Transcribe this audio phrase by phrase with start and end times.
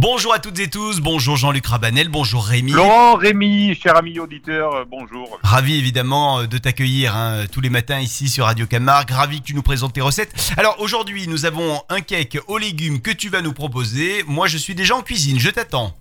[0.00, 2.70] Bonjour à toutes et tous, bonjour Jean-Luc Rabanel, bonjour Rémi.
[2.70, 5.40] Laurent, Rémi, cher ami auditeur, euh, bonjour.
[5.42, 9.46] Ravi évidemment euh, de t'accueillir hein, tous les matins ici sur Radio Camargue, ravi que
[9.46, 10.52] tu nous présentes tes recettes.
[10.56, 14.22] Alors aujourd'hui nous avons un cake aux légumes que tu vas nous proposer.
[14.28, 15.92] Moi je suis déjà en cuisine, je t'attends.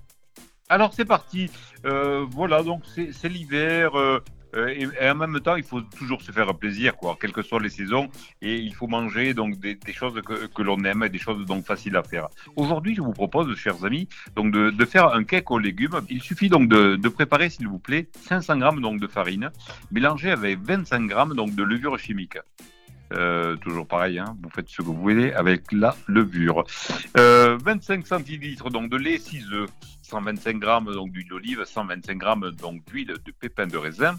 [0.70, 1.50] Alors c'est parti.
[1.84, 3.98] Euh, voilà, donc c'est l'hiver.
[3.98, 4.20] euh, euh,
[4.56, 7.62] et, et en même temps, il faut toujours se faire plaisir, quoi, quelles que soient
[7.62, 8.10] les saisons.
[8.42, 11.96] Et il faut manger donc des, choses que, l'on aime et des choses donc faciles
[11.96, 12.28] à faire.
[12.56, 16.00] Aujourd'hui, je vous propose, chers amis, donc de, faire un cake aux légumes.
[16.10, 19.52] Il suffit donc de, préparer, s'il vous plaît, 500 grammes donc de farine,
[19.92, 22.38] mélangée avec 25 grammes donc de levure chimique.
[23.14, 26.66] Euh, toujours pareil, hein, vous faites ce que vous voulez avec la levure.
[27.18, 29.70] Euh, 25 centilitres donc de lait, 6 œufs,
[30.02, 34.18] 125 grammes donc d'huile d'olive, 125 grammes donc d'huile de pépins de raisin.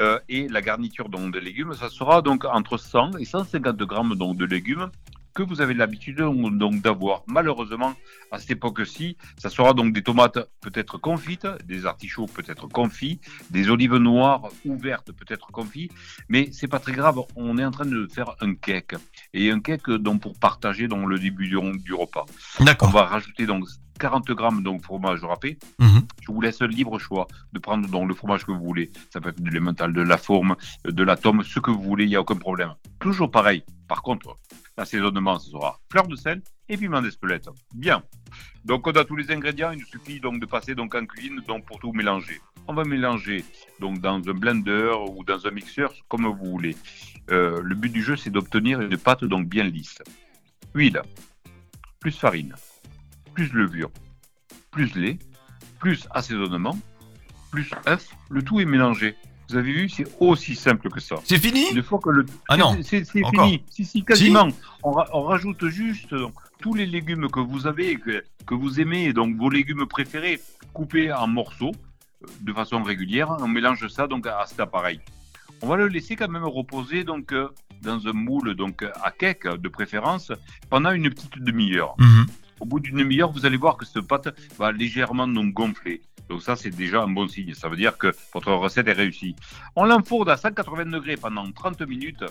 [0.00, 4.14] Euh, et la garniture donc de légumes, ça sera donc entre 100 et 150 grammes
[4.14, 4.90] donc de légumes
[5.34, 7.22] que vous avez l'habitude donc d'avoir.
[7.26, 7.94] Malheureusement,
[8.30, 13.70] à cette époque-ci, ça sera donc des tomates peut-être confites, des artichauts peut-être confits, des
[13.70, 15.90] olives noires ou vertes peut-être confits,
[16.28, 17.20] mais c'est pas très grave.
[17.36, 18.94] On est en train de faire un cake
[19.32, 22.26] et un cake donc pour partager dans le début du, du repas.
[22.82, 23.64] On va rajouter donc
[23.98, 25.58] 40 grammes donc fromage râpé.
[25.78, 26.02] Mhm.
[26.20, 28.90] Je vous laisse le libre choix de prendre donc le fromage que vous voulez.
[29.10, 32.04] Ça peut être de l'emmental, de la forme, de la tome, ce que vous voulez,
[32.04, 32.74] il n'y a aucun problème.
[32.98, 33.64] Toujours pareil.
[33.88, 34.38] Par contre,
[34.76, 37.48] l'assaisonnement, ce sera fleur de sel et piment d'Espelette.
[37.74, 38.02] Bien.
[38.64, 41.42] Donc on a tous les ingrédients, il nous suffit donc de passer donc en cuisine
[41.46, 42.40] donc pour tout mélanger.
[42.68, 43.44] On va mélanger
[43.80, 46.76] donc dans un blender ou dans un mixeur comme vous voulez.
[47.30, 50.00] Euh, le but du jeu c'est d'obtenir une pâte donc bien lisse.
[50.74, 51.02] Huile,
[52.00, 52.54] plus farine,
[53.34, 53.90] plus levure,
[54.70, 55.18] plus lait,
[55.78, 56.78] plus assaisonnement,
[57.50, 59.14] plus œuf, le tout est mélangé.
[59.48, 61.16] Vous avez vu, c'est aussi simple que ça.
[61.24, 63.62] C'est fini Une fois que le Ah non, c'est fini.
[63.68, 64.48] Si si quasiment.
[64.82, 68.80] On, ra- on rajoute juste donc, tous les légumes que vous avez que, que vous
[68.80, 70.40] aimez donc vos légumes préférés
[70.72, 71.72] coupés en morceaux
[72.22, 73.30] euh, de façon régulière.
[73.40, 75.00] On mélange ça donc à cet appareil.
[75.60, 77.48] On va le laisser quand même reposer donc euh,
[77.82, 80.32] dans un moule donc à cake de préférence
[80.70, 81.94] pendant une petite demi-heure.
[81.98, 82.26] Mhm.
[82.62, 86.00] Au bout d'une demi-heure, vous allez voir que cette pâte va légèrement donc gonfler.
[86.28, 87.54] Donc ça, c'est déjà un bon signe.
[87.54, 89.34] Ça veut dire que votre recette est réussie.
[89.74, 92.22] On l'enfourne à 180 degrés pendant 30 minutes.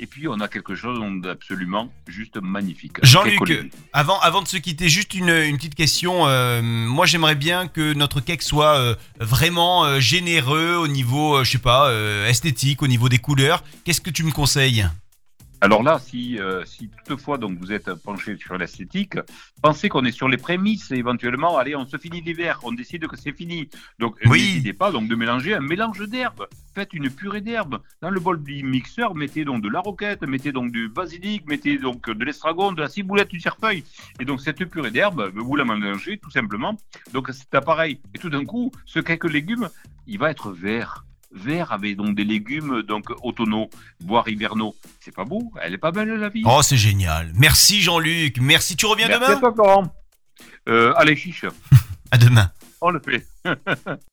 [0.00, 2.96] Et puis, on a quelque chose d'absolument juste magnifique.
[3.04, 3.70] Jean-Luc.
[3.92, 6.26] Avant, avant de se quitter, juste une, une petite question.
[6.26, 11.52] Euh, moi, j'aimerais bien que notre cake soit euh, vraiment euh, généreux au niveau, je
[11.52, 11.88] sais pas,
[12.26, 13.62] esthétique, au niveau des couleurs.
[13.84, 14.88] Qu'est-ce que tu me conseilles?
[15.62, 19.14] Alors là, si, euh, si toutefois donc vous êtes penché sur l'esthétique,
[19.62, 21.56] pensez qu'on est sur les prémices éventuellement.
[21.56, 23.70] Allez, on se finit l'hiver, on décide que c'est fini.
[24.00, 24.40] Donc Oui.
[24.40, 26.48] n'hésitez pas donc de mélanger un mélange d'herbes.
[26.74, 29.14] Faites une purée d'herbes dans le bol du mixeur.
[29.14, 32.88] Mettez donc de la roquette, mettez donc du basilic, mettez donc de l'estragon, de la
[32.88, 33.84] ciboulette, du cerfeuil.
[34.18, 36.76] Et donc cette purée d'herbes, vous la mélangez tout simplement.
[37.12, 38.00] Donc c'est appareil.
[38.14, 39.68] Et tout d'un coup, ce quelques légumes,
[40.08, 41.04] il va être vert.
[41.34, 43.70] Vert avec donc des légumes donc automnaux,
[44.04, 44.74] voire hivernaux.
[45.00, 47.32] C'est pas beau Elle est pas belle la vie Oh, c'est génial.
[47.34, 48.38] Merci Jean-Luc.
[48.40, 48.76] Merci.
[48.76, 49.82] Tu reviens Merci demain à toi.
[50.68, 51.44] Euh, allez, chiche,
[52.10, 52.50] À demain.
[52.80, 53.26] on le fait.